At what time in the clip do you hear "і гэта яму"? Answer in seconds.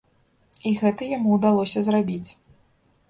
0.69-1.35